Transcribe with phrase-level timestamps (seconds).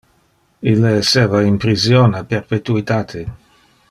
[0.71, 3.23] Ille esseva in prision a perpetuitate.